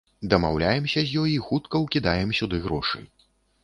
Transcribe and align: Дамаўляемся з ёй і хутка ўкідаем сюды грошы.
Дамаўляемся 0.31 1.03
з 1.11 1.21
ёй 1.25 1.29
і 1.35 1.37
хутка 1.51 1.85
ўкідаем 1.85 2.37
сюды 2.43 2.67
грошы. 2.69 3.09